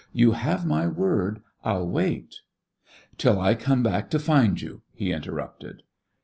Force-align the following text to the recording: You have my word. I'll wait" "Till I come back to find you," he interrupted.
You 0.13 0.31
have 0.31 0.65
my 0.65 0.87
word. 0.87 1.43
I'll 1.63 1.87
wait" 1.87 2.33
"Till 3.19 3.39
I 3.39 3.53
come 3.53 3.83
back 3.83 4.09
to 4.09 4.17
find 4.17 4.59
you," 4.59 4.81
he 4.95 5.11
interrupted. 5.11 5.83